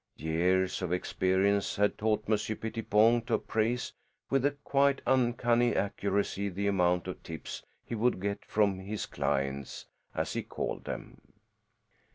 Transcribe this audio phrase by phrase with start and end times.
[0.17, 3.93] Years of experience had taught Monsieur Pettipon to appraise
[4.31, 9.85] with a quite uncanny accuracy the amount of tips he would get from his clients,
[10.15, 11.21] as he called them.